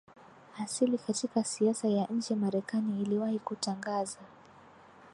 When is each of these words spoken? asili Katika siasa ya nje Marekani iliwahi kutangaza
asili 0.63 0.97
Katika 0.97 1.43
siasa 1.43 1.87
ya 1.87 2.05
nje 2.07 2.35
Marekani 2.35 3.01
iliwahi 3.01 3.39
kutangaza 3.39 4.19